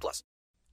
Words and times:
plus. 0.00 0.22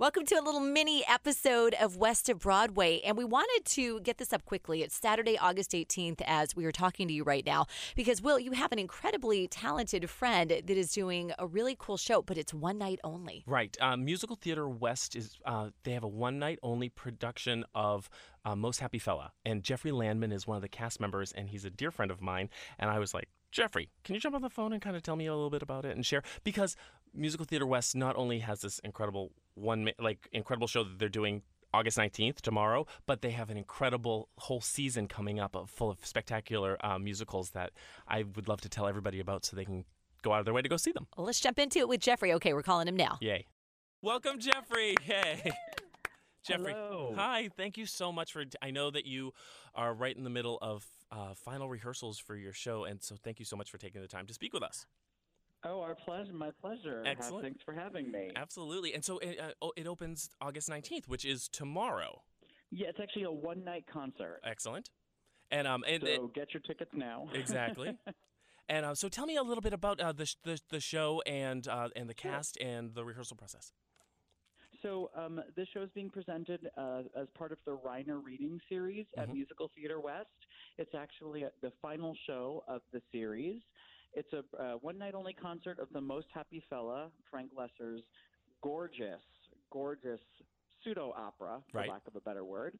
Welcome 0.01 0.25
to 0.25 0.35
a 0.35 0.41
little 0.41 0.61
mini 0.61 1.03
episode 1.07 1.75
of 1.75 1.95
West 1.95 2.27
of 2.27 2.39
Broadway. 2.39 3.01
And 3.05 3.15
we 3.15 3.23
wanted 3.23 3.65
to 3.73 3.99
get 3.99 4.17
this 4.17 4.33
up 4.33 4.45
quickly. 4.45 4.81
It's 4.81 4.95
Saturday, 4.95 5.37
August 5.37 5.73
18th, 5.73 6.21
as 6.25 6.55
we 6.55 6.65
are 6.65 6.71
talking 6.71 7.07
to 7.07 7.13
you 7.13 7.23
right 7.23 7.45
now. 7.45 7.67
Because, 7.95 8.19
Will, 8.19 8.39
you 8.39 8.53
have 8.53 8.71
an 8.71 8.79
incredibly 8.79 9.47
talented 9.47 10.09
friend 10.09 10.49
that 10.49 10.71
is 10.71 10.91
doing 10.91 11.33
a 11.37 11.45
really 11.45 11.75
cool 11.77 11.97
show, 11.97 12.23
but 12.23 12.35
it's 12.35 12.51
one 12.51 12.79
night 12.79 12.99
only. 13.03 13.43
Right. 13.45 13.77
Um, 13.79 14.03
Musical 14.03 14.35
Theater 14.35 14.67
West 14.67 15.15
is, 15.15 15.37
uh, 15.45 15.69
they 15.83 15.91
have 15.91 16.03
a 16.03 16.07
one 16.07 16.39
night 16.39 16.57
only 16.63 16.89
production 16.89 17.63
of 17.75 18.09
uh, 18.43 18.55
Most 18.55 18.79
Happy 18.79 18.97
Fella. 18.97 19.33
And 19.45 19.61
Jeffrey 19.61 19.91
Landman 19.91 20.31
is 20.31 20.47
one 20.47 20.55
of 20.55 20.63
the 20.63 20.67
cast 20.67 20.99
members, 20.99 21.31
and 21.31 21.47
he's 21.47 21.63
a 21.63 21.69
dear 21.69 21.91
friend 21.91 22.09
of 22.09 22.23
mine. 22.23 22.49
And 22.79 22.89
I 22.89 22.97
was 22.97 23.13
like, 23.13 23.29
Jeffrey, 23.51 23.89
can 24.03 24.15
you 24.15 24.21
jump 24.21 24.33
on 24.33 24.41
the 24.41 24.49
phone 24.49 24.71
and 24.71 24.81
kind 24.81 24.95
of 24.95 25.03
tell 25.03 25.17
me 25.17 25.27
a 25.27 25.33
little 25.33 25.49
bit 25.49 25.61
about 25.61 25.83
it 25.83 25.95
and 25.95 26.05
share? 26.05 26.23
Because 26.43 26.75
Musical 27.13 27.45
Theater 27.45 27.65
West 27.65 27.95
not 27.95 28.15
only 28.15 28.39
has 28.39 28.61
this 28.61 28.79
incredible 28.79 29.31
one, 29.55 29.91
like 29.99 30.27
incredible 30.31 30.67
show 30.67 30.83
that 30.83 30.99
they're 30.99 31.09
doing 31.09 31.41
August 31.73 31.97
19th 31.97 32.41
tomorrow, 32.41 32.85
but 33.05 33.21
they 33.21 33.31
have 33.31 33.49
an 33.49 33.57
incredible 33.57 34.29
whole 34.37 34.61
season 34.61 35.07
coming 35.07 35.39
up 35.39 35.55
of, 35.55 35.69
full 35.69 35.89
of 35.89 36.05
spectacular 36.05 36.77
uh, 36.85 36.99
musicals 36.99 37.51
that 37.51 37.71
I 38.07 38.23
would 38.23 38.47
love 38.47 38.61
to 38.61 38.69
tell 38.69 38.87
everybody 38.87 39.19
about 39.19 39.45
so 39.45 39.55
they 39.55 39.65
can 39.65 39.85
go 40.21 40.33
out 40.33 40.39
of 40.39 40.45
their 40.45 40.53
way 40.53 40.61
to 40.61 40.69
go 40.69 40.77
see 40.77 40.91
them. 40.91 41.07
Well, 41.17 41.25
let's 41.25 41.39
jump 41.39 41.59
into 41.59 41.79
it 41.79 41.87
with 41.87 42.01
Jeffrey. 42.01 42.33
Okay, 42.33 42.53
we're 42.53 42.63
calling 42.63 42.87
him 42.87 42.97
now. 42.97 43.17
Yay. 43.21 43.47
Welcome, 44.01 44.39
Jeffrey. 44.39 44.95
Hey. 45.01 45.51
Jeffrey. 46.43 46.73
Hello. 46.73 47.13
Hi. 47.15 47.49
Thank 47.55 47.77
you 47.77 47.85
so 47.85 48.11
much 48.11 48.33
for. 48.33 48.43
I 48.61 48.71
know 48.71 48.89
that 48.89 49.05
you 49.05 49.33
are 49.75 49.93
right 49.93 50.15
in 50.15 50.23
the 50.23 50.29
middle 50.29 50.57
of 50.61 50.85
uh, 51.11 51.35
final 51.35 51.69
rehearsals 51.69 52.17
for 52.17 52.35
your 52.35 52.53
show, 52.53 52.83
and 52.83 53.01
so 53.01 53.15
thank 53.15 53.37
you 53.39 53.45
so 53.45 53.55
much 53.55 53.69
for 53.69 53.77
taking 53.77 54.01
the 54.01 54.07
time 54.07 54.25
to 54.25 54.33
speak 54.33 54.53
with 54.53 54.63
us. 54.63 54.87
Oh, 55.63 55.81
our 55.81 55.95
pleasure. 56.05 56.33
My 56.33 56.49
pleasure. 56.59 57.03
Excellent. 57.05 57.43
Thanks 57.45 57.61
for 57.63 57.73
having 57.73 58.11
me. 58.11 58.31
Absolutely. 58.35 58.93
And 58.93 59.03
so 59.05 59.19
it, 59.19 59.39
uh, 59.39 59.51
oh, 59.61 59.71
it 59.77 59.85
opens 59.87 60.29
August 60.41 60.69
19th, 60.69 61.07
which 61.07 61.23
is 61.25 61.47
tomorrow. 61.47 62.23
Yeah, 62.71 62.87
it's 62.89 62.99
actually 63.01 63.23
a 63.23 63.31
one 63.31 63.63
night 63.63 63.85
concert. 63.91 64.39
Excellent. 64.43 64.89
And 65.51 65.67
um 65.67 65.83
and 65.87 66.01
so 66.01 66.07
it- 66.07 66.33
get 66.33 66.53
your 66.53 66.61
tickets 66.61 66.91
now. 66.93 67.27
exactly. 67.33 67.97
and 68.69 68.85
uh, 68.85 68.95
so 68.95 69.09
tell 69.09 69.25
me 69.25 69.35
a 69.35 69.43
little 69.43 69.61
bit 69.61 69.73
about 69.73 69.99
uh, 69.99 70.13
the, 70.13 70.25
sh- 70.25 70.35
the 70.43 70.59
the 70.69 70.79
show 70.79 71.21
and 71.27 71.67
uh, 71.67 71.89
and 71.95 72.09
the 72.09 72.13
cast 72.13 72.57
and 72.61 72.95
the 72.95 73.03
rehearsal 73.03 73.35
process. 73.37 73.73
So 74.81 75.11
um, 75.15 75.39
this 75.55 75.67
show 75.75 75.83
is 75.83 75.89
being 75.93 76.09
presented 76.09 76.67
uh, 76.75 77.01
as 77.15 77.27
part 77.37 77.51
of 77.51 77.59
the 77.65 77.77
Reiner 77.77 78.19
Reading 78.23 78.59
Series 78.67 79.05
at 79.15 79.27
Mhm. 79.29 79.33
Musical 79.33 79.69
Theater 79.75 79.99
West. 79.99 80.29
It's 80.79 80.95
actually 80.95 81.43
a, 81.43 81.51
the 81.61 81.71
final 81.83 82.15
show 82.25 82.63
of 82.67 82.81
the 82.91 83.01
series. 83.11 83.61
It's 84.13 84.31
a 84.33 84.43
uh, 84.57 84.77
one 84.77 84.97
night 84.97 85.13
only 85.15 85.33
concert 85.33 85.79
of 85.79 85.89
the 85.89 86.01
Most 86.01 86.27
Happy 86.33 86.63
Fella, 86.69 87.11
Frank 87.29 87.51
Loesser's 87.53 88.03
gorgeous, 88.61 89.21
gorgeous 89.71 90.19
pseudo 90.83 91.11
opera, 91.11 91.63
for 91.71 91.77
Right. 91.79 91.89
lack 91.89 92.07
of 92.07 92.15
a 92.15 92.21
better 92.21 92.43
word. 92.43 92.79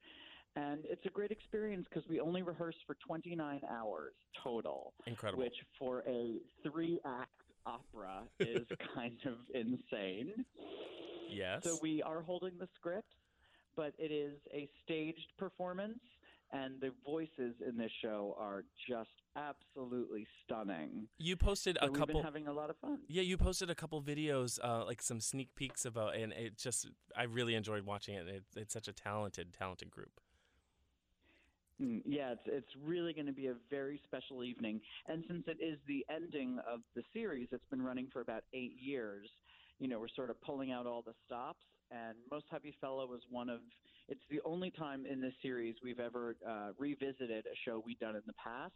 And 0.56 0.86
it's 0.86 1.06
a 1.06 1.09
great 1.09 1.31
experience 1.31 1.88
because 1.88 2.08
we 2.09 2.20
only 2.20 2.41
rehearse 2.41 2.75
for 2.86 2.96
29 2.96 3.64
hours 3.64 4.14
total. 4.44 4.94
Incredible. 5.08 5.44
Which 5.44 5.56
for 5.80 6.03
a 6.06 6.40
three 6.64 7.00
act 7.06 7.41
opera 7.66 8.30
is 8.40 8.68
kind 8.94 9.18
of 9.25 9.50
insane. 9.53 10.46
Yes. 11.30 11.64
So 11.64 11.80
we 11.81 12.02
are 12.02 12.22
holding 12.22 12.58
the 12.58 12.68
script, 12.75 13.16
but 13.75 13.94
it 13.97 14.12
is 14.12 14.41
a 14.52 14.70
staged 14.84 15.31
performance, 15.38 16.03
and 16.53 16.79
the 16.81 16.91
voices 17.06 17.56
in 17.67 17.78
this 17.78 17.91
show 18.01 18.35
are 18.39 18.63
just 18.89 19.09
absolutely 19.35 20.28
stunning. 20.44 21.07
You 21.17 21.35
posted 21.38 21.78
So 21.79 21.88
a 21.88 21.91
we've 21.91 22.00
couple. 22.00 22.16
been 22.16 22.23
having 22.23 22.47
a 22.47 22.53
lot 22.53 22.69
of 22.69 22.78
fun. 22.78 23.00
Yeah, 23.07 23.22
you 23.22 23.38
posted 23.38 23.69
a 23.69 23.75
couple 23.75 24.01
videos, 24.01 24.59
uh, 24.63 24.85
like 24.85 25.01
some 25.01 25.19
sneak 25.22 25.56
peeks 25.56 25.85
about, 25.85 26.16
and 26.16 26.34
it 26.34 26.57
just 26.57 26.88
I 27.16 27.23
really 27.23 27.56
enjoyed 27.56 27.85
watching 27.85 28.16
it. 28.16 28.28
it 28.28 28.44
it's 28.56 28.73
such 28.73 28.88
a 28.88 28.94
talented, 28.94 29.53
talented 29.53 29.90
group. 29.91 30.19
Mm, 31.81 32.01
Yeah, 32.06 32.34
it's 32.34 32.41
it's 32.45 32.75
really 32.84 33.13
going 33.13 33.28
to 33.28 33.34
be 33.34 33.47
a 33.47 33.56
very 33.69 34.00
special 34.06 34.44
evening, 34.44 34.81
and 35.07 35.23
since 35.28 35.44
it 35.47 35.57
is 35.63 35.79
the 35.88 36.06
ending 36.13 36.59
of 36.72 36.81
the 36.95 37.03
series, 37.13 37.47
it's 37.51 37.66
been 37.69 37.81
running 37.81 38.07
for 38.11 38.22
about 38.22 38.44
eight 38.53 38.75
years. 38.79 39.29
You 39.79 39.88
know, 39.88 40.00
we're 40.00 40.09
sort 40.16 40.29
of 40.29 40.40
pulling 40.41 40.72
out 40.72 40.85
all 40.85 41.01
the 41.01 41.13
stops, 41.25 41.63
and 41.90 42.16
Most 42.29 42.45
Happy 42.51 42.75
Fella 42.81 43.06
was 43.07 43.22
one 43.29 43.50
of. 43.50 43.61
It's 44.11 44.19
the 44.29 44.41
only 44.44 44.72
time 44.72 45.05
in 45.05 45.22
this 45.22 45.31
series 45.41 45.75
we've 45.81 46.01
ever 46.01 46.35
uh, 46.45 46.72
revisited 46.77 47.45
a 47.45 47.55
show 47.63 47.81
we've 47.85 47.97
done 47.97 48.17
in 48.17 48.22
the 48.27 48.33
past 48.33 48.73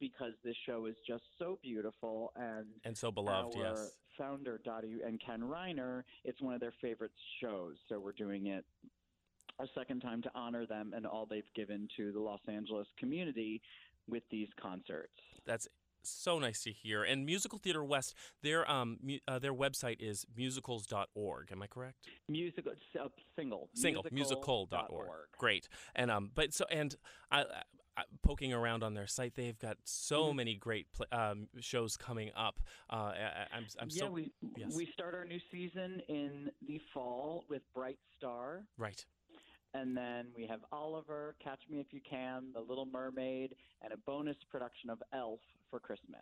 because 0.00 0.32
this 0.42 0.56
show 0.64 0.86
is 0.86 0.94
just 1.06 1.22
so 1.38 1.58
beautiful 1.62 2.32
and 2.34 2.64
And 2.86 2.96
so 2.96 3.12
beloved, 3.12 3.58
our 3.58 3.62
yes. 3.62 3.90
founder 4.16 4.58
Dottie 4.64 5.00
and 5.06 5.20
Ken 5.20 5.42
Reiner, 5.42 6.04
it's 6.24 6.40
one 6.40 6.54
of 6.54 6.60
their 6.60 6.72
favorite 6.80 7.10
shows, 7.42 7.74
so 7.90 8.00
we're 8.00 8.12
doing 8.12 8.46
it 8.46 8.64
a 9.60 9.66
second 9.76 10.00
time 10.00 10.22
to 10.22 10.30
honor 10.34 10.64
them 10.64 10.94
and 10.96 11.06
all 11.06 11.26
they've 11.28 11.52
given 11.54 11.86
to 11.98 12.10
the 12.12 12.20
Los 12.20 12.40
Angeles 12.48 12.86
community 12.98 13.60
with 14.08 14.22
these 14.30 14.48
concerts. 14.58 15.12
That's 15.44 15.68
so 16.02 16.38
nice 16.38 16.62
to 16.64 16.72
hear. 16.72 17.02
And 17.02 17.24
Musical 17.26 17.58
Theater 17.58 17.84
West, 17.84 18.14
their 18.42 18.70
um 18.70 18.98
mu- 19.02 19.18
uh, 19.28 19.38
their 19.38 19.54
website 19.54 19.96
is 20.00 20.26
musicals.org. 20.36 21.52
Am 21.52 21.62
I 21.62 21.66
correct? 21.66 21.96
Musical 22.28 22.72
uh, 22.98 23.08
single 23.36 23.68
Single 23.74 24.04
musical.org. 24.12 25.08
Great. 25.38 25.68
And 25.94 26.10
um 26.10 26.30
but 26.34 26.52
so 26.54 26.64
and 26.70 26.94
I, 27.30 27.44
I 27.96 28.04
poking 28.22 28.52
around 28.52 28.82
on 28.82 28.94
their 28.94 29.06
site, 29.06 29.34
they've 29.34 29.58
got 29.58 29.76
so 29.84 30.32
Mhm. 30.32 30.36
many 30.36 30.54
great 30.54 30.86
pl- 30.92 31.06
um, 31.12 31.48
shows 31.60 31.96
coming 31.96 32.30
up. 32.36 32.60
Uh, 32.88 32.94
I, 32.94 33.46
I'm 33.52 33.66
I'm 33.80 33.88
yeah, 33.90 34.04
so 34.04 34.10
we 34.10 34.32
yes. 34.56 34.74
we 34.74 34.86
start 34.94 35.14
our 35.14 35.24
new 35.24 35.40
season 35.50 36.00
in 36.08 36.50
the 36.66 36.80
fall 36.94 37.44
with 37.48 37.62
Bright 37.74 37.98
Star, 38.16 38.64
right. 38.78 39.04
And 39.74 39.96
then 39.96 40.26
we 40.36 40.46
have 40.46 40.60
Oliver, 40.72 41.36
Catch 41.42 41.60
Me 41.70 41.78
If 41.78 41.86
You 41.92 42.00
Can, 42.08 42.46
The 42.54 42.60
Little 42.60 42.86
Mermaid, 42.86 43.54
and 43.82 43.92
a 43.92 43.96
bonus 43.98 44.36
production 44.50 44.90
of 44.90 45.02
Elf 45.12 45.40
for 45.70 45.78
Christmas. 45.78 46.20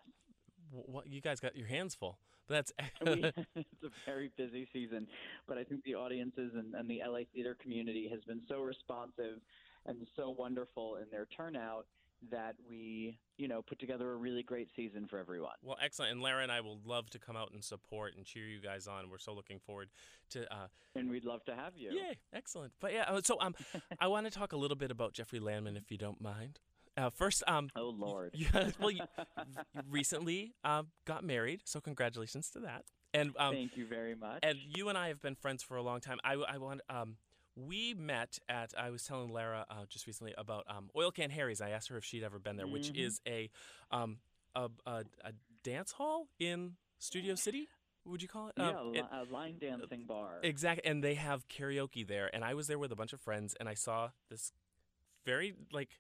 What 0.71 1.07
you 1.07 1.21
guys 1.21 1.41
got 1.41 1.57
your 1.57 1.67
hands 1.67 1.95
full. 1.95 2.19
That's 2.49 2.73
we, 3.05 3.25
it's 3.55 3.83
a 3.85 3.91
very 4.07 4.31
busy 4.37 4.69
season, 4.73 5.07
but 5.47 5.59
I 5.59 5.65
think 5.65 5.85
the 5.85 5.95
audiences 5.95 6.53
and, 6.55 6.75
and 6.75 6.89
the 6.89 7.01
LA 7.07 7.21
theater 7.33 7.57
community 7.61 8.09
has 8.11 8.21
been 8.25 8.41
so 8.49 8.61
responsive 8.61 9.41
and 9.87 10.07
so 10.17 10.31
wonderful 10.31 10.97
in 10.97 11.05
their 11.11 11.27
turnout 11.37 11.87
that 12.31 12.57
we, 12.69 13.19
you 13.37 13.49
know, 13.49 13.63
put 13.63 13.79
together 13.79 14.13
a 14.13 14.17
really 14.17 14.43
great 14.43 14.69
season 14.75 15.07
for 15.09 15.19
everyone. 15.19 15.55
Well, 15.63 15.77
excellent. 15.83 16.13
And 16.13 16.21
Lara 16.21 16.43
and 16.43 16.51
I 16.53 16.61
will 16.61 16.81
love 16.85 17.11
to 17.11 17.19
come 17.19 17.37
out 17.37 17.53
and 17.53 17.63
support 17.63 18.15
and 18.17 18.25
cheer 18.25 18.47
you 18.47 18.61
guys 18.61 18.87
on. 18.87 19.09
We're 19.11 19.19
so 19.19 19.33
looking 19.33 19.61
forward 19.61 19.89
to. 20.31 20.53
Uh, 20.53 20.67
And 20.95 21.11
we'd 21.11 21.25
love 21.25 21.45
to 21.45 21.55
have 21.55 21.77
you. 21.77 21.91
Yeah, 21.93 22.15
Excellent. 22.33 22.73
But 22.81 22.93
yeah, 22.93 23.05
uh, 23.09 23.21
so 23.23 23.39
um, 23.41 23.55
I 24.01 24.09
want 24.09 24.27
to 24.27 24.31
talk 24.31 24.53
a 24.53 24.57
little 24.57 24.77
bit 24.77 24.91
about 24.91 25.13
Jeffrey 25.13 25.41
Landman, 25.41 25.77
if 25.77 25.91
you 25.91 25.99
don't 25.99 26.21
mind. 26.21 26.59
Uh, 26.97 27.11
first, 27.11 27.45
um, 27.47 27.71
oh 27.77 27.91
Lord, 27.97 28.33
yeah, 28.35 28.71
well, 28.81 28.91
you, 28.91 29.03
you 29.75 29.83
recently 29.89 30.55
uh, 30.65 30.83
got 31.05 31.23
married, 31.23 31.61
so 31.65 31.81
congratulations 31.81 32.51
to 32.51 32.59
that. 32.61 32.85
And 33.15 33.31
um, 33.39 33.55
Thank 33.55 33.77
you 33.77 33.87
very 33.87 34.17
much. 34.17 34.41
And 34.43 34.59
you 34.77 34.89
and 34.89 34.99
I 34.99 35.07
have 35.07 35.23
been 35.23 35.37
friends 35.37 35.63
for 35.63 35.77
a 35.77 35.83
long 35.83 36.01
time. 36.01 36.19
I, 36.25 36.33
I 36.35 36.59
want 36.59 36.81
um, 36.91 37.17
we 37.67 37.95
met 37.95 38.39
at. 38.49 38.73
I 38.79 38.91
was 38.91 39.03
telling 39.05 39.31
Lara 39.33 39.67
uh, 39.71 39.85
just 39.89 40.07
recently 40.07 40.35
about 40.39 40.65
um, 40.69 40.91
Oil 40.97 41.11
Can 41.11 41.31
Harry's. 41.31 41.61
I 41.61 41.71
asked 41.71 41.89
her 41.89 41.97
if 41.97 42.05
she'd 42.05 42.23
ever 42.23 42.39
been 42.39 42.57
there, 42.57 42.67
which 42.67 42.93
Mhm. 42.93 42.99
is 43.07 43.21
a 43.27 43.51
um, 43.91 44.19
a, 44.55 44.69
a, 44.87 45.05
a 45.25 45.33
dance 45.63 45.93
hall 45.93 46.29
in 46.39 46.77
Studio 46.99 47.35
City. 47.35 47.69
Would 48.05 48.23
you 48.23 48.29
call 48.29 48.49
it? 48.49 48.55
Yeah, 48.57 48.79
Um, 48.81 48.95
it- 48.95 49.05
a 49.11 49.25
line 49.25 49.59
dancing 49.59 50.05
bar. 50.05 50.41
Exactly, 50.43 50.89
and 50.91 51.03
they 51.05 51.15
have 51.15 51.47
karaoke 51.49 52.07
there. 52.07 52.35
And 52.35 52.45
I 52.45 52.55
was 52.55 52.67
there 52.69 52.79
with 52.79 52.91
a 52.93 52.97
bunch 52.97 53.13
of 53.13 53.21
friends, 53.21 53.55
and 53.61 53.69
I 53.69 53.75
saw 53.75 54.11
this 54.31 54.53
very 55.27 55.55
like 55.73 55.91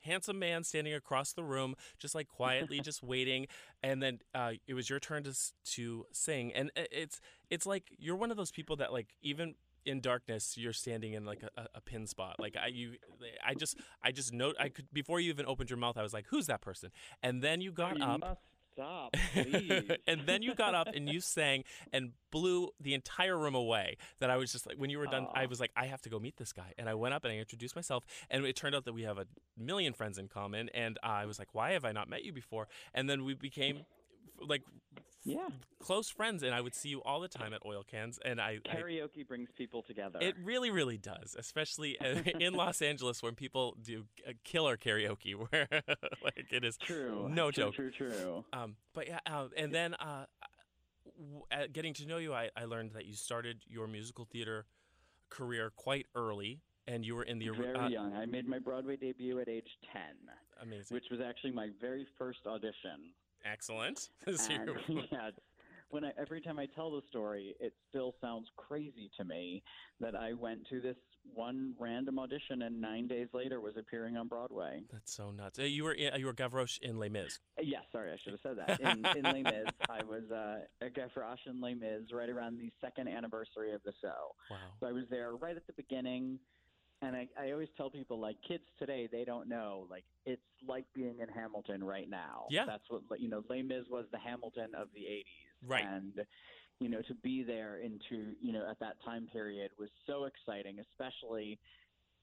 handsome 0.00 0.38
man 0.38 0.64
standing 0.64 0.92
across 0.94 1.32
the 1.32 1.44
room, 1.44 1.74
just 1.98 2.14
like 2.14 2.28
quietly, 2.28 2.80
just 2.84 3.02
waiting. 3.02 3.46
And 3.82 4.02
then 4.02 4.18
uh, 4.34 4.54
it 4.66 4.74
was 4.74 4.90
your 4.90 4.98
turn 5.00 5.22
to 5.24 5.34
to 5.74 6.06
sing, 6.12 6.52
and 6.52 6.70
it's 6.76 7.20
it's 7.50 7.66
like 7.66 7.84
you're 7.98 8.16
one 8.16 8.30
of 8.30 8.36
those 8.36 8.50
people 8.50 8.76
that 8.76 8.92
like 8.92 9.14
even. 9.22 9.54
In 9.86 10.00
darkness, 10.00 10.56
you're 10.56 10.72
standing 10.72 11.12
in 11.12 11.24
like 11.24 11.42
a, 11.56 11.66
a- 11.74 11.80
pin 11.80 12.06
spot. 12.06 12.36
Like 12.38 12.56
I, 12.56 12.68
you, 12.68 12.94
I 13.46 13.54
just, 13.54 13.76
I 14.02 14.12
just 14.12 14.32
know. 14.32 14.52
I 14.58 14.68
could 14.70 14.86
before 14.92 15.20
you 15.20 15.30
even 15.30 15.46
opened 15.46 15.70
your 15.70 15.78
mouth, 15.78 15.98
I 15.98 16.02
was 16.02 16.14
like, 16.14 16.26
"Who's 16.28 16.46
that 16.46 16.60
person?" 16.62 16.90
And 17.22 17.42
then 17.42 17.60
you 17.60 17.70
got 17.72 17.98
you 17.98 18.04
up, 18.04 18.40
stop, 18.72 19.14
please. 19.34 19.90
and 20.06 20.22
then 20.26 20.42
you 20.42 20.54
got 20.54 20.74
up 20.74 20.88
and 20.94 21.08
you 21.08 21.20
sang 21.20 21.64
and 21.92 22.12
blew 22.30 22.70
the 22.80 22.94
entire 22.94 23.38
room 23.38 23.54
away. 23.54 23.96
That 24.20 24.30
I 24.30 24.36
was 24.36 24.50
just 24.52 24.66
like, 24.66 24.76
when 24.76 24.90
you 24.90 24.98
were 24.98 25.06
done, 25.06 25.26
I 25.34 25.46
was 25.46 25.60
like, 25.60 25.70
I 25.76 25.86
have 25.86 26.00
to 26.02 26.08
go 26.08 26.18
meet 26.18 26.36
this 26.36 26.52
guy. 26.52 26.72
And 26.78 26.88
I 26.88 26.94
went 26.94 27.14
up 27.14 27.24
and 27.24 27.32
I 27.32 27.36
introduced 27.36 27.76
myself, 27.76 28.04
and 28.30 28.44
it 28.46 28.56
turned 28.56 28.74
out 28.74 28.84
that 28.86 28.94
we 28.94 29.02
have 29.02 29.18
a 29.18 29.26
million 29.58 29.92
friends 29.92 30.18
in 30.18 30.28
common. 30.28 30.70
And 30.74 30.98
I 31.02 31.26
was 31.26 31.38
like, 31.38 31.48
why 31.52 31.72
have 31.72 31.84
I 31.84 31.92
not 31.92 32.08
met 32.08 32.24
you 32.24 32.32
before? 32.32 32.68
And 32.94 33.08
then 33.08 33.24
we 33.24 33.34
became 33.34 33.80
like 34.40 34.62
yeah. 35.24 35.48
close 35.80 36.10
friends, 36.10 36.42
and 36.42 36.54
I 36.54 36.60
would 36.60 36.74
see 36.74 36.88
you 36.88 37.02
all 37.02 37.20
the 37.20 37.28
time 37.28 37.52
at 37.52 37.62
oil 37.64 37.82
cans. 37.82 38.18
And 38.24 38.40
I, 38.40 38.58
I 38.70 38.76
Karaoke 38.76 39.26
brings 39.26 39.48
people 39.56 39.82
together. 39.82 40.18
it 40.20 40.34
really, 40.42 40.70
really 40.70 40.98
does, 40.98 41.36
especially 41.38 41.98
uh, 42.00 42.22
in 42.40 42.54
Los 42.54 42.82
Angeles 42.82 43.22
when 43.22 43.34
people 43.34 43.76
do 43.82 44.04
uh, 44.26 44.32
killer 44.44 44.76
karaoke, 44.76 45.34
where 45.50 45.68
like 46.22 46.46
it 46.50 46.64
is 46.64 46.76
true. 46.76 47.28
no 47.28 47.50
true, 47.50 47.64
joke. 47.64 47.74
True, 47.74 47.90
true. 47.90 48.44
Um, 48.52 48.76
but 48.92 49.08
yeah, 49.08 49.20
uh, 49.26 49.48
and 49.56 49.72
then 49.72 49.94
uh, 49.94 50.26
w- 51.18 51.68
getting 51.72 51.94
to 51.94 52.06
know 52.06 52.18
you, 52.18 52.34
I, 52.34 52.50
I 52.56 52.64
learned 52.64 52.92
that 52.92 53.06
you 53.06 53.14
started 53.14 53.62
your 53.68 53.86
musical 53.86 54.24
theater 54.24 54.66
career 55.30 55.72
quite 55.74 56.06
early, 56.14 56.60
and 56.86 57.04
you 57.04 57.14
were 57.14 57.24
in 57.24 57.38
the 57.38 57.48
Very 57.48 57.76
uh, 57.76 57.88
young. 57.88 58.14
I 58.14 58.26
made 58.26 58.48
my 58.48 58.58
Broadway 58.58 58.96
debut 58.96 59.40
at 59.40 59.48
age 59.48 59.68
10, 59.92 60.02
amazing, 60.62 60.94
which 60.94 61.04
was 61.10 61.20
actually 61.20 61.52
my 61.52 61.68
very 61.80 62.06
first 62.18 62.40
audition. 62.46 63.12
Excellent. 63.44 64.08
And, 64.26 64.70
yeah, 65.12 65.30
when 65.90 66.04
I 66.04 66.10
every 66.18 66.40
time 66.40 66.58
I 66.58 66.66
tell 66.66 66.90
the 66.90 67.02
story, 67.08 67.54
it 67.60 67.72
still 67.88 68.14
sounds 68.20 68.48
crazy 68.56 69.10
to 69.18 69.24
me 69.24 69.62
that 70.00 70.14
I 70.16 70.32
went 70.32 70.66
to 70.70 70.80
this 70.80 70.96
one 71.32 71.74
random 71.78 72.18
audition 72.18 72.62
and 72.62 72.80
nine 72.80 73.06
days 73.06 73.28
later 73.32 73.60
was 73.60 73.76
appearing 73.78 74.16
on 74.16 74.28
Broadway. 74.28 74.82
That's 74.92 75.14
so 75.14 75.30
nuts. 75.30 75.58
Uh, 75.58 75.62
you 75.62 75.84
were 75.84 75.92
in, 75.92 76.18
you 76.18 76.26
were 76.26 76.34
Gavroche 76.34 76.78
in 76.80 76.98
Les 76.98 77.08
Mis. 77.08 77.38
Uh, 77.58 77.62
Yes, 77.62 77.82
sorry, 77.92 78.12
I 78.12 78.16
should 78.22 78.32
have 78.32 78.40
said 78.42 78.58
that. 78.58 78.80
In, 78.80 79.04
in 79.16 79.22
Les 79.24 79.42
Mis, 79.42 79.72
I 79.88 80.02
was 80.04 80.24
uh, 80.30 80.58
a 80.84 80.90
Gavroche 80.90 81.46
in 81.46 81.60
Les 81.60 81.74
Mis 81.74 82.12
right 82.12 82.28
around 82.28 82.58
the 82.58 82.70
second 82.80 83.08
anniversary 83.08 83.72
of 83.72 83.82
the 83.84 83.92
show. 84.02 84.34
Wow. 84.50 84.56
So 84.80 84.86
I 84.86 84.92
was 84.92 85.04
there 85.10 85.34
right 85.34 85.56
at 85.56 85.66
the 85.66 85.72
beginning. 85.72 86.38
And 87.04 87.14
I, 87.14 87.28
I 87.38 87.52
always 87.52 87.68
tell 87.76 87.90
people, 87.90 88.18
like, 88.18 88.36
kids 88.46 88.64
today, 88.78 89.08
they 89.10 89.24
don't 89.24 89.48
know. 89.48 89.86
Like, 89.90 90.04
it's 90.24 90.40
like 90.66 90.86
being 90.94 91.18
in 91.20 91.28
Hamilton 91.28 91.84
right 91.84 92.08
now. 92.08 92.46
Yeah. 92.48 92.64
That's 92.66 92.84
what, 92.88 93.20
you 93.20 93.28
know, 93.28 93.44
Les 93.50 93.62
Mis 93.62 93.84
was 93.90 94.06
the 94.10 94.18
Hamilton 94.18 94.70
of 94.76 94.88
the 94.94 95.00
80s. 95.00 95.24
Right. 95.66 95.84
And, 95.84 96.12
you 96.80 96.88
know, 96.88 97.02
to 97.02 97.14
be 97.14 97.42
there 97.42 97.78
into, 97.78 98.32
you 98.40 98.52
know, 98.52 98.66
at 98.70 98.80
that 98.80 98.96
time 99.04 99.28
period 99.30 99.70
was 99.78 99.90
so 100.06 100.24
exciting, 100.24 100.78
especially 100.80 101.58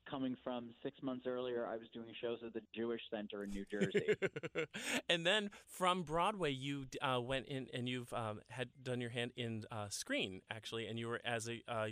coming 0.10 0.36
from 0.44 0.69
six 0.84 0.98
months 1.04 1.25
earlier, 1.27 1.68
I 1.68 1.77
was 1.77 1.88
doing 1.94 2.07
shows 2.19 2.39
at 2.45 2.54
the 2.54 2.62
Jewish 2.75 3.01
Center 3.12 3.44
in 3.44 3.51
New 3.51 3.66
Jersey. 3.69 4.16
and 5.10 5.25
then 5.25 5.51
from 5.68 6.04
Broadway, 6.04 6.51
you 6.51 6.86
uh, 7.01 7.19
went 7.22 7.48
in 7.48 7.68
and 7.72 7.88
you've 7.88 8.12
um, 8.13 8.42
had 8.50 8.69
done 8.81 9.00
your 9.00 9.12
hand 9.12 9.31
in 9.36 9.63
uh, 9.72 9.89
screen 9.89 10.42
actually, 10.50 10.88
and 10.88 10.98
you 10.98 11.07
were 11.07 11.22
as 11.24 11.48
a 11.48 11.62
uh, 11.68 11.88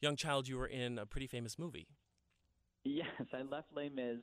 young 0.00 0.16
child, 0.16 0.48
you 0.48 0.56
were 0.56 0.66
in 0.66 0.98
a 0.98 1.06
pretty 1.06 1.28
famous 1.28 1.56
movie. 1.58 1.86
Yes, 2.84 3.06
I 3.32 3.42
left 3.42 3.68
Les 3.74 3.88
Mis 3.88 4.18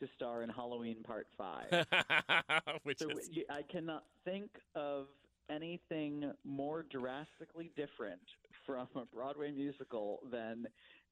to 0.00 0.06
star 0.16 0.42
in 0.42 0.48
Halloween 0.50 1.02
Part 1.02 1.26
5. 1.36 1.64
Which 2.82 2.98
So 2.98 3.08
is 3.10 3.30
I 3.50 3.62
cannot 3.62 4.04
think 4.24 4.50
of 4.74 5.06
anything 5.50 6.32
more 6.44 6.84
drastically 6.90 7.70
different 7.76 8.20
from 8.66 8.88
a 8.96 9.04
Broadway 9.14 9.50
musical 9.50 10.20
than 10.32 10.66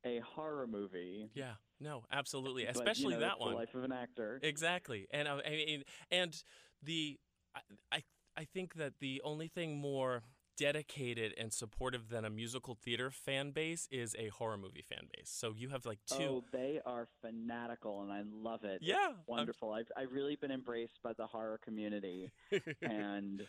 a 0.05 0.21
horror 0.35 0.67
movie. 0.67 1.29
yeah, 1.35 1.53
no, 1.81 2.05
absolutely, 2.11 2.65
But, 2.65 2.75
you 2.75 2.81
especially 2.81 3.15
know, 3.15 3.21
that 3.21 3.27
that's 3.29 3.39
the 3.39 3.45
one. 3.45 3.55
life 3.55 3.75
of 3.75 3.85
an 3.85 3.93
actor. 3.93 4.41
Exactly, 4.43 5.07
and 5.13 5.29
uh, 5.29 5.39
I 5.47 5.51
mean, 5.51 5.85
and 6.11 6.43
the 6.83 7.19
I, 7.55 7.61
I 7.93 8.03
I 8.37 8.45
think 8.45 8.75
that 8.75 8.95
the 9.01 9.21
only 9.25 9.49
thing 9.49 9.79
more 9.79 10.23
dedicated 10.57 11.35
and 11.39 11.53
supportive 11.53 12.09
than 12.09 12.25
a 12.25 12.31
musical 12.31 12.75
theater 12.75 13.11
fan 13.11 13.51
base 13.51 13.89
is 13.91 14.15
a 14.19 14.29
horror 14.29 14.57
movie 14.57 14.83
fan 14.83 15.09
base. 15.17 15.31
So 15.31 15.55
you 15.57 15.69
have 15.71 15.87
like 15.87 15.99
two. 16.07 16.17
Oh, 16.23 16.45
they 16.53 16.81
are 16.87 17.09
fanatical, 17.21 18.03
and 18.03 18.13
I 18.13 18.23
love 18.33 18.65
it. 18.65 18.77
It's 18.81 18.85
Yeah, 18.87 18.97
I'm- 18.97 19.17
wonderful. 19.27 19.73
I've 19.73 19.91
I've 19.97 20.13
really 20.13 20.37
been 20.37 20.51
embraced 20.51 20.99
by 21.03 21.13
the 21.15 21.27
horror 21.27 21.59
community, 21.65 22.31
and 22.83 23.43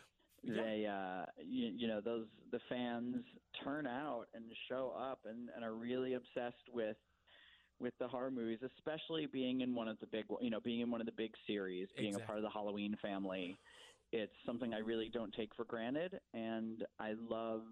they, 0.46 0.86
uh, 0.86 1.26
you, 1.42 1.72
you 1.76 1.88
know, 1.88 2.02
those 2.02 2.26
the 2.52 2.60
fans 2.68 3.24
turn 3.64 3.88
out 3.88 4.26
and 4.34 4.44
show 4.68 4.94
up 4.98 5.20
and, 5.26 5.50
and 5.56 5.64
are 5.64 5.74
really 5.74 6.14
obsessed 6.16 6.68
with 6.74 6.98
with 7.80 7.94
the 8.00 8.08
horror 8.08 8.32
movies, 8.32 8.60
especially 8.78 9.26
being 9.26 9.62
in 9.62 9.74
one 9.76 9.88
of 9.88 10.00
the 10.00 10.08
big, 10.08 10.26
you 10.42 10.50
know, 10.50 10.60
being 10.60 10.82
in 10.82 10.92
one 10.92 11.02
of 11.02 11.06
the 11.08 11.12
big 11.14 11.32
series, 11.48 11.88
being 11.98 12.16
a 12.16 12.20
part 12.20 12.38
of 12.38 12.44
the 12.44 12.50
Halloween 12.50 12.96
family. 13.02 13.58
It's 14.13 14.31
something 14.45 14.75
I 14.75 14.77
really 14.77 15.10
don't 15.12 15.33
take 15.33 15.56
for 15.56 15.65
granted, 15.65 16.19
and 16.36 16.86
I 17.00 17.15
love 17.27 17.63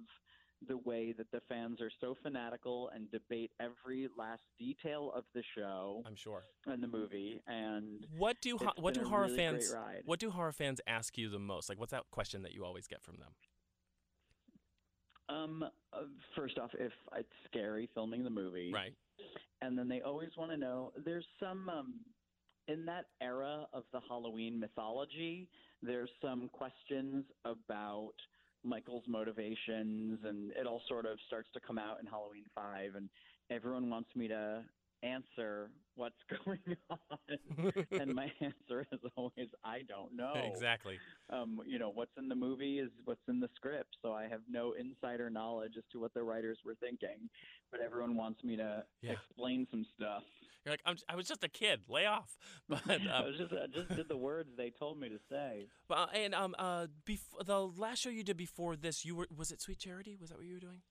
the 0.67 0.77
way 0.77 1.13
that 1.15 1.31
the 1.31 1.39
fans 1.47 1.79
are 1.81 1.91
so 2.01 2.17
fanatical 2.23 2.89
and 2.95 3.09
debate 3.11 3.51
every 3.59 4.09
last 4.17 4.41
detail 4.57 5.11
of 5.15 5.23
the 5.35 5.43
show 5.55 6.03
I'm 6.05 6.15
sure. 6.15 6.41
and 6.65 6.81
the 6.81 6.87
movie. 6.87 7.41
And 7.45 8.07
What 8.17 8.41
do 8.41 8.57
what 8.77 8.95
do 8.95 9.03
horror 9.03 9.25
really 9.25 9.37
fans 9.37 9.73
what 10.05 10.19
do 10.19 10.31
horror 10.31 10.51
fans 10.51 10.81
ask 10.87 11.15
you 11.15 11.29
the 11.29 11.39
most? 11.39 11.69
Like, 11.69 11.79
what's 11.79 11.91
that 11.91 12.03
question 12.09 12.41
that 12.41 12.53
you 12.53 12.65
always 12.65 12.87
get 12.87 13.03
from 13.03 13.17
them? 13.17 13.29
Um, 15.29 15.63
uh, 15.93 15.97
first 16.35 16.57
off, 16.57 16.71
if 16.79 16.91
it's 17.15 17.29
scary 17.45 17.87
filming 17.93 18.23
the 18.23 18.31
movie, 18.31 18.71
right? 18.73 18.93
And 19.61 19.77
then 19.77 19.87
they 19.87 20.01
always 20.01 20.29
want 20.37 20.49
to 20.49 20.57
know. 20.57 20.91
There's 21.05 21.25
some 21.39 21.69
um, 21.69 21.99
in 22.67 22.85
that 22.85 23.05
era 23.21 23.67
of 23.73 23.83
the 23.91 23.99
Halloween 24.07 24.59
mythology. 24.59 25.49
There's 25.81 26.09
some 26.21 26.49
questions 26.49 27.25
about 27.45 28.13
Michael's 28.63 29.03
motivations, 29.07 30.19
and 30.23 30.51
it 30.51 30.67
all 30.67 30.81
sort 30.87 31.05
of 31.05 31.17
starts 31.27 31.49
to 31.53 31.59
come 31.59 31.77
out 31.77 31.99
in 31.99 32.05
Halloween 32.05 32.45
Five, 32.53 32.95
and 32.95 33.09
everyone 33.49 33.89
wants 33.89 34.09
me 34.15 34.27
to 34.27 34.63
answer 35.03 35.71
what's 35.95 36.15
going 36.45 36.59
on, 36.89 37.73
and 37.99 38.13
my 38.13 38.31
answer 38.41 38.85
is 38.91 38.99
always 39.15 39.47
I 39.63 39.81
don't 39.87 40.15
know. 40.15 40.33
Exactly. 40.53 40.99
Um, 41.29 41.59
you 41.65 41.79
know, 41.79 41.89
what's 41.93 42.11
in 42.17 42.27
the 42.27 42.35
movie 42.35 42.79
is 42.79 42.89
what's 43.05 43.21
in 43.27 43.39
the 43.39 43.49
script, 43.55 43.95
so 44.01 44.13
I 44.13 44.23
have 44.27 44.41
no 44.49 44.73
insider 44.73 45.29
knowledge 45.29 45.73
as 45.77 45.83
to 45.93 45.99
what 45.99 46.13
the 46.13 46.23
writers 46.23 46.59
were 46.65 46.75
thinking. 46.75 47.29
But 47.71 47.81
everyone 47.81 48.15
wants 48.15 48.43
me 48.43 48.55
to 48.57 48.83
Yeah. 49.01 49.13
explain 49.13 49.67
some 49.71 49.85
stuff. 49.95 50.23
You're 50.65 50.73
like, 50.73 50.81
I'm, 50.85 50.97
I 51.09 51.15
was 51.15 51.27
just 51.27 51.43
a 51.43 51.49
kid. 51.49 51.81
Lay 51.89 52.05
off. 52.05 52.37
But 52.69 52.81
I 52.87 52.95
um, 53.19 53.25
was 53.25 53.35
just 53.37 53.51
I 53.53 53.65
just 53.67 53.89
did 53.95 54.07
the 54.07 54.17
words 54.17 54.49
they 54.57 54.69
told 54.77 54.99
me 54.99 55.09
to 55.09 55.17
say. 55.29 55.67
but 55.87 55.97
uh, 55.97 56.07
and 56.13 56.35
um 56.35 56.55
uh 56.59 56.87
bef- 57.09 57.45
the 57.45 57.59
last 57.59 57.99
show 57.99 58.09
you 58.09 58.23
did 58.23 58.37
before 58.37 58.75
this, 58.75 59.03
you 59.03 59.15
were 59.15 59.27
was 59.35 59.51
it 59.51 59.59
Sweet 59.61 59.79
Charity? 59.79 60.15
Was 60.19 60.29
that 60.29 60.37
what 60.37 60.45
you 60.45 60.53
were 60.53 60.59
doing? 60.59 60.81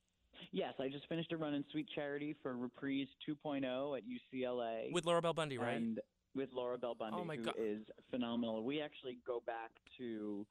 Yes, 0.53 0.75
I 0.81 0.89
just 0.89 1.07
finished 1.09 1.33
a 1.33 1.37
run 1.37 1.55
in 1.55 1.65
Sweet 1.71 1.87
Charity 1.95 2.35
for 2.43 2.57
Reprise 2.57 3.07
2.0 3.29 3.97
at 3.97 4.03
UCLA 4.05 4.93
With 4.93 5.05
Laura 5.07 5.23
Bell 5.23 5.33
Bundy, 5.33 5.59
right? 5.59 5.77
And 5.77 6.01
with 6.35 6.49
Laura 6.53 6.77
Bell 6.77 6.95
Bundy, 6.95 7.19
Oh, 7.21 7.25
my 7.25 7.37
who 7.37 7.45
God. 7.45 7.55
is 7.59 7.83
phenomenal. 8.11 8.65
We 8.65 8.81
actually 8.81 9.19
go 9.27 9.43
back 9.47 9.71
to 9.99 10.45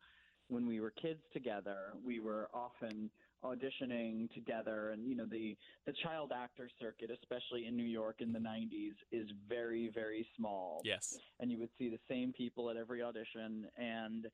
when 0.47 0.65
we 0.67 0.79
were 0.79 0.91
kids 0.91 1.19
together. 1.33 1.93
We 2.05 2.19
were 2.19 2.49
often 2.53 3.09
auditioning 3.43 4.29
together, 4.33 4.89
and 4.91 5.07
you 5.07 5.15
know 5.15 5.25
the 5.25 5.55
the 5.85 5.93
child 6.03 6.31
actor 6.35 6.69
circuit, 6.81 7.09
especially 7.11 7.67
in 7.67 7.77
New 7.77 7.85
York 7.85 8.17
in 8.19 8.33
the 8.33 8.39
'90s, 8.39 8.95
is 9.11 9.29
very 9.47 9.89
very 9.93 10.27
small. 10.35 10.81
Yes. 10.83 11.17
and 11.39 11.49
you 11.51 11.57
would 11.59 11.69
see 11.77 11.89
the 11.89 11.99
same 12.09 12.33
people 12.33 12.69
at 12.69 12.75
every 12.75 13.01
audition, 13.01 13.65
and 13.77 14.27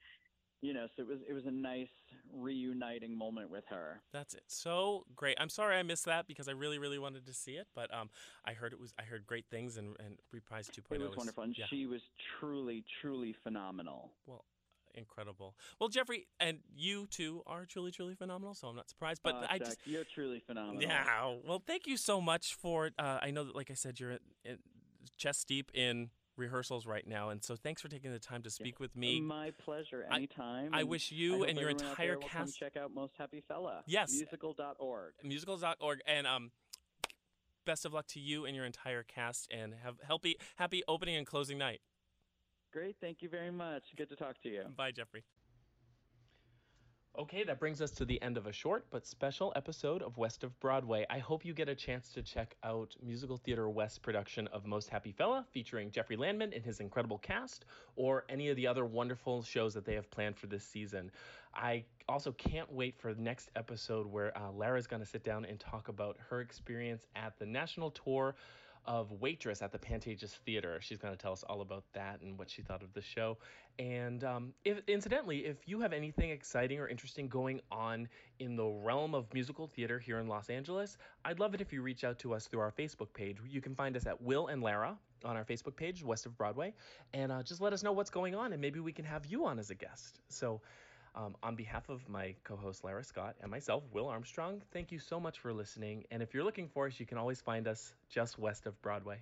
you 0.62 0.74
know, 0.74 0.88
so 0.96 1.04
it 1.04 1.08
was 1.08 1.20
it 1.30 1.34
was 1.34 1.46
a 1.46 1.52
nice 1.52 1.88
reuniting 2.34 3.18
moment 3.18 3.50
with 3.50 3.66
her. 3.70 4.02
That's 4.14 4.34
it. 4.34 4.44
So 4.48 5.06
great. 5.16 5.38
I'm 5.40 5.50
sorry 5.50 5.78
I 5.78 5.84
missed 5.84 6.06
that 6.06 6.28
because 6.28 6.48
I 6.48 6.52
really, 6.52 6.78
really 6.78 7.00
wanted 7.00 7.26
to 7.28 7.34
see 7.34 7.54
it. 7.54 7.68
But 7.76 7.94
um, 7.94 8.10
I 8.46 8.54
heard 8.54 8.74
it 8.74 8.80
was. 8.80 8.94
I 9.00 9.04
heard 9.04 9.26
great 9.28 9.46
things 9.50 9.78
and 9.78 9.96
and 10.00 10.18
Reprise 10.32 10.68
2.0. 10.70 10.96
It 10.96 11.02
was 11.02 11.12
is- 11.12 11.18
wonderful, 11.18 11.44
and 11.44 11.56
yeah. 11.58 11.66
she 11.70 11.86
was 11.86 12.02
truly, 12.40 12.84
truly 13.02 13.36
phenomenal. 13.44 14.12
Well, 14.26 14.46
incredible. 14.94 15.56
Well, 15.80 15.90
Jeffrey, 15.90 16.28
and 16.40 16.60
you 16.76 17.08
too 17.08 17.44
are 17.46 17.66
truly, 17.66 17.92
truly 17.92 18.16
phenomenal. 18.16 18.54
So 18.54 18.68
I'm 18.68 18.76
not 18.76 18.90
surprised. 18.90 19.22
But 19.24 19.36
Uh, 19.36 19.48
I 19.50 19.58
Jack, 19.58 19.68
just. 19.68 19.78
you're 19.86 20.06
truly 20.14 20.42
phenomenal. 20.46 20.82
Yeah. 20.82 21.36
Well, 21.46 21.62
thank 21.66 21.88
you 21.88 21.98
so 21.98 22.22
much 22.22 22.56
for. 22.56 22.92
Uh, 22.98 23.20
I 23.22 23.32
know 23.32 23.44
that, 23.44 23.56
like 23.56 23.70
I 23.72 23.76
said, 23.76 24.00
you're 24.00 24.12
in, 24.12 24.20
in 24.44 24.58
chest 25.18 25.48
deep 25.48 25.72
in 25.74 26.10
rehearsals 26.38 26.86
right 26.86 27.06
now, 27.08 27.30
and 27.30 27.44
so 27.44 27.56
thanks 27.56 27.82
for 27.82 27.88
taking 27.88 28.12
the 28.12 28.20
time 28.20 28.42
to 28.44 28.50
speak 28.50 28.80
with 28.80 28.96
me. 28.96 29.22
My 29.22 29.52
pleasure. 29.52 30.06
I- 30.10 30.16
Anytime. 30.18 30.74
I 30.74 30.82
and 30.82 30.90
wish 30.90 31.12
you 31.12 31.40
hope 31.40 31.48
and 31.50 31.60
your 31.60 31.70
entire 31.70 32.16
cast. 32.18 32.58
check 32.58 32.76
out 32.78 32.94
Most 32.94 33.14
Happy 33.18 33.42
Fella. 33.48 33.84
Yes. 33.88 34.12
Musical.org. 34.14 35.14
musicals.org 35.24 36.00
and 36.08 36.28
um 36.28 36.52
best 37.66 37.86
of 37.86 37.94
luck 37.94 38.06
to 38.08 38.20
you 38.20 38.46
and 38.46 38.56
your 38.56 38.66
entire 38.66 39.02
cast 39.04 39.48
and 39.52 39.74
have 39.84 39.96
happy 40.08 40.36
happy 40.58 40.84
opening 40.88 41.16
and 41.16 41.26
closing 41.26 41.58
night 41.58 41.82
Great. 42.72 42.98
Thank 43.02 43.22
you 43.22 43.30
very 43.30 43.52
much. 43.52 43.84
Good 43.96 44.10
to 44.10 44.16
talk 44.16 44.40
to 44.44 44.50
you. 44.50 44.64
bye 44.78 44.92
jeffrey 44.92 45.24
Okay, 47.18 47.46
that 47.46 47.62
brings 47.62 47.82
us 47.82 47.92
to 47.92 48.04
the 48.04 48.22
end 48.22 48.36
of 48.36 48.46
a 48.46 48.52
short 48.52 48.88
but 48.92 49.08
special 49.08 49.54
episode 49.56 50.02
of 50.02 50.18
West 50.18 50.44
of 50.44 50.60
Broadway. 50.60 51.06
I 51.10 51.20
hope 51.20 51.46
you 51.46 51.54
get 51.54 51.70
a 51.70 51.76
chance 51.76 52.10
to 52.10 52.22
check 52.22 52.58
out 52.62 52.94
Musical 53.02 53.38
Theater 53.38 53.70
West 53.70 54.02
production 54.02 54.48
of 54.48 54.66
Most 54.66 54.90
Happy 54.90 55.14
Fella 55.14 55.46
featuring 55.54 55.92
Jeffrey 55.92 56.18
Landman 56.18 56.52
and 56.52 56.62
his 56.62 56.82
incredible 56.82 57.18
cast, 57.18 57.64
or 57.96 58.26
any 58.28 58.50
of 58.50 58.58
the 58.58 58.68
other 58.68 58.84
wonderful 58.84 59.44
shows 59.44 59.74
that 59.76 59.86
they 59.86 59.94
have 59.94 60.12
planned 60.12 60.36
for 60.36 60.48
this 60.48 60.66
season. 60.66 61.10
I 61.54 61.86
also 62.10 62.34
can't 62.34 62.70
wait 62.70 63.00
for 63.00 63.14
the 63.14 63.22
next 63.22 63.50
episode 63.56 64.08
where 64.08 64.38
uh, 64.38 64.52
Lara's 64.52 64.86
going 64.86 65.02
to 65.02 65.08
sit 65.08 65.24
down 65.24 65.46
and 65.46 65.58
talk 65.58 65.88
about 65.88 66.18
her 66.30 66.42
experience 66.42 67.08
at 67.16 67.40
the 67.40 67.46
national 67.46 67.92
tour 67.92 68.36
of 68.88 69.12
Waitress 69.12 69.62
at 69.62 69.72
the 69.72 69.78
Pantages 69.78 70.32
Theater. 70.46 70.80
She's 70.82 70.98
going 70.98 71.14
to 71.14 71.18
tell 71.18 71.32
us 71.32 71.44
all 71.44 71.62
about 71.62 71.84
that 71.94 72.22
and 72.22 72.38
what 72.38 72.50
she 72.50 72.62
thought 72.62 72.84
of 72.84 72.94
the 72.94 73.02
show. 73.02 73.38
And 73.78 74.24
um, 74.24 74.54
if, 74.64 74.80
incidentally, 74.88 75.46
if 75.46 75.58
you 75.66 75.80
have 75.82 75.94
anything 75.94 76.30
exciting 76.30 76.80
or 76.80 76.88
interesting 76.88 77.28
going 77.28 77.62
on 77.72 78.08
in 78.40 78.56
the 78.56 78.66
realm 78.66 79.14
of 79.14 79.34
musical 79.34 79.68
theater 79.68 80.00
here 80.00 80.20
in 80.20 80.28
Los 80.28 80.50
Angeles, 80.50 80.98
I'd 81.24 81.40
love 81.40 81.54
it 81.54 81.62
if 81.62 81.74
you 81.74 81.82
reach 81.82 82.04
out 82.04 82.20
to 82.20 82.34
us 82.34 82.48
through 82.48 82.62
our 82.62 82.72
Facebook 82.72 83.14
page. 83.14 83.38
You 83.48 83.62
can 83.62 83.76
find 83.76 83.96
us 83.98 84.06
at 84.06 84.22
Will 84.22 84.48
and 84.48 84.62
Lara 84.62 84.98
on 85.24 85.36
our 85.36 85.44
Facebook 85.44 85.76
page, 85.76 86.04
West 86.04 86.26
of 86.26 86.38
Broadway, 86.38 86.74
and 87.14 87.32
uh, 87.32 87.44
just 87.44 87.62
let 87.62 87.74
us 87.74 87.84
know 87.84 87.92
what's 87.92 88.10
going 88.10 88.36
on, 88.36 88.54
and 88.54 88.62
maybe 88.62 88.80
we 88.80 88.92
can 88.92 89.06
have 89.06 89.26
you 89.26 89.46
on 89.46 89.60
as 89.60 89.72
a 89.72 89.76
guest. 89.76 90.20
So, 90.30 90.62
um, 91.16 91.36
on 91.44 91.56
behalf 91.56 91.90
of 91.90 92.08
my 92.10 92.36
co 92.44 92.56
host 92.56 92.84
Lara 92.84 93.04
Scott 93.04 93.36
and 93.42 93.50
myself, 93.50 93.84
Will 93.92 94.08
Armstrong, 94.08 94.62
thank 94.72 94.92
you 94.92 95.00
so 95.00 95.20
much 95.20 95.40
for 95.40 95.54
listening. 95.54 96.04
And 96.12 96.22
if 96.22 96.34
you're 96.34 96.44
looking 96.44 96.68
for 96.68 96.88
us, 96.88 97.00
you 97.00 97.06
can 97.06 97.18
always 97.18 97.42
find 97.42 97.68
us 97.68 97.94
just 98.10 98.38
west 98.38 98.66
of 98.66 98.80
Broadway. 98.82 99.22